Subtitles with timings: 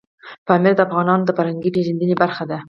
[0.47, 2.57] پامیر د افغانانو د فرهنګي پیژندنې برخه ده.